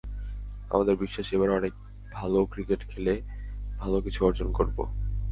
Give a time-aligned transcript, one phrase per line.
[0.69, 1.73] আমাদের বিশ্বাস, এবার অনেক
[2.11, 3.13] ভালো ক্রিকেট খেলে
[3.77, 4.77] ভালো কিছু অর্জন করব।